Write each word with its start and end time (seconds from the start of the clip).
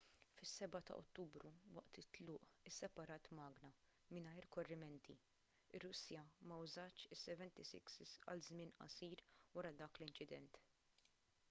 fis-7 0.37 0.79
ta' 0.85 0.95
ottubru 1.01 1.49
waqt 1.75 1.99
it-tluq 2.01 2.47
isseparat 2.71 3.29
magna 3.41 3.69
mingħajr 4.15 4.49
korrimenti 4.57 5.17
ir-russja 5.79 6.25
ma 6.51 6.59
użatx 6.65 7.07
il-76s 7.13 8.17
għal 8.33 8.45
żmien 8.51 8.75
qasir 8.81 9.27
wara 9.59 9.75
dak 9.85 10.01
l-inċident 10.03 10.63